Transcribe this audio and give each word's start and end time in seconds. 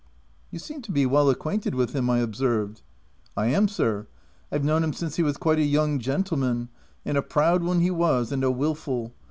<e 0.01 0.47
You 0.53 0.57
seem 0.57 0.81
to 0.81 0.91
be 0.91 1.05
well 1.05 1.29
acquainted 1.29 1.75
with 1.75 1.93
him," 1.95 2.09
I 2.09 2.17
observed. 2.21 2.77
H 2.77 2.81
I 3.37 3.45
am, 3.49 3.67
sir; 3.67 4.07
I've 4.51 4.63
known 4.63 4.83
him 4.83 4.93
since 4.93 5.17
he 5.17 5.21
was 5.21 5.37
quite 5.37 5.59
a 5.59 5.63
young 5.63 5.99
gentleman; 5.99 6.69
and 7.05 7.19
a 7.19 7.21
proud 7.21 7.61
'un 7.63 7.81
he 7.81 7.91
was, 7.91 8.31
and 8.31 8.43
a 8.43 8.49
wilful. 8.49 9.13